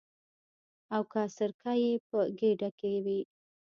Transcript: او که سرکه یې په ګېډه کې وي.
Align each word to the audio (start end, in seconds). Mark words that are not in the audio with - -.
او 0.95 1.03
که 1.11 1.21
سرکه 1.35 1.71
یې 1.83 1.93
په 2.07 2.19
ګېډه 2.39 2.69
کې 2.79 2.93
وي. 3.05 3.19